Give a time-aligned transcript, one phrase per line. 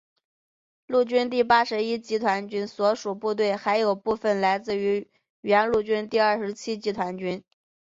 [0.87, 4.73] 陆军第八十一集团军所属部队还有部分来自
[5.41, 7.43] 原陆军第二十七集团军。